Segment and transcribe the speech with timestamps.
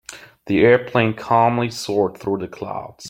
[0.47, 2.97] The airplane calmly soared through the clouds.